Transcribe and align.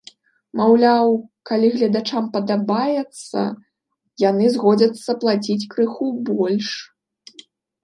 Маўляў, 0.59 1.11
калі 1.49 1.67
гледачам 1.75 2.25
падабаецца, 2.37 3.39
яны 4.29 4.45
згодзяцца 4.57 5.11
плаціць 5.23 5.61
крыху 5.77 6.05
больш. 6.33 6.69